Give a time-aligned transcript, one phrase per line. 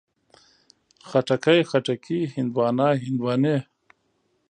[1.07, 3.57] خټکی، خټکي، هندواڼه، هندواڼې